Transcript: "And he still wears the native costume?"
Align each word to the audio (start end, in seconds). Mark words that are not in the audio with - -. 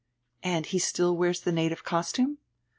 "And 0.41 0.65
he 0.65 0.79
still 0.79 1.15
wears 1.15 1.41
the 1.41 1.51
native 1.51 1.83
costume?" 1.83 2.39